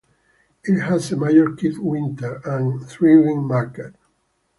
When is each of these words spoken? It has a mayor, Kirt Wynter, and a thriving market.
It 0.63 0.79
has 0.81 1.11
a 1.11 1.15
mayor, 1.15 1.51
Kirt 1.55 1.77
Wynter, 1.77 2.41
and 2.43 2.81
a 2.81 2.85
thriving 2.85 3.43
market. 3.47 3.93